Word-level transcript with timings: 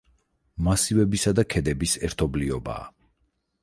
მასივებისა 0.67 1.35
და 1.41 1.47
ქედების 1.57 1.97
ერთობლიობაა. 2.11 2.93